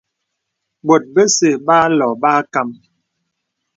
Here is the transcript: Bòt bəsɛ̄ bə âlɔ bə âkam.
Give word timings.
Bòt 0.85 1.03
bəsɛ̄ 1.13 1.53
bə 1.65 1.73
âlɔ 1.87 2.07
bə 2.21 2.29
âkam. 2.39 2.69